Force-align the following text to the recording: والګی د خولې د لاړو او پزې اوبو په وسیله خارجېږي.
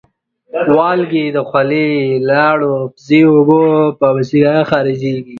والګی 0.77 1.25
د 1.35 1.37
خولې 1.49 1.89
د 2.09 2.23
لاړو 2.29 2.69
او 2.79 2.85
پزې 2.95 3.21
اوبو 3.31 3.61
په 3.99 4.07
وسیله 4.17 4.53
خارجېږي. 4.69 5.29